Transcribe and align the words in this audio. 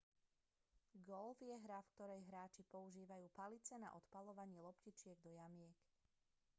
golf 1.09 1.37
je 1.49 1.53
hra 1.63 1.77
v 1.83 1.91
ktorej 1.95 2.21
hráči 2.29 2.61
používajú 2.73 3.27
palice 3.39 3.73
na 3.83 3.89
odpaľovanie 3.99 4.57
loptičiek 4.67 5.17
do 5.25 5.29
jamiek 5.39 5.77